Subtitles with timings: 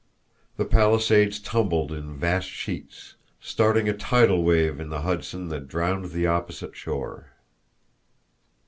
[0.57, 6.05] The Palisades tumbled in vast sheets, starting a tidal wave in the Hudson that drowned
[6.05, 7.33] the opposite shore.